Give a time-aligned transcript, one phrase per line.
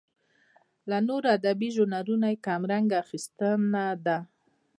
[0.89, 3.53] له نورو ادبي ژانرونو یې کمرنګه اخیستنه
[3.85, 4.17] نه ده.